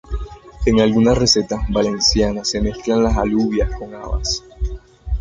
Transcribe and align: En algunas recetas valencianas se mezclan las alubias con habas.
En 0.65 0.79
algunas 0.79 1.15
recetas 1.15 1.59
valencianas 1.69 2.49
se 2.49 2.59
mezclan 2.59 3.03
las 3.03 3.15
alubias 3.17 3.69
con 3.77 3.93
habas. 3.93 4.43